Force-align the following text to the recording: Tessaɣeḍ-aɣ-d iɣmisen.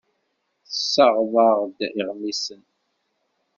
Tessaɣeḍ-aɣ-d 0.67 1.79
iɣmisen. 1.99 2.63